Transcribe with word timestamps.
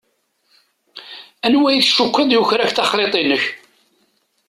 Anwa 1.45 1.69
i 1.73 1.81
tcukkeḍ 1.83 2.27
yuker-ak 2.33 2.71
taxṛiṭ-inek. 2.73 3.43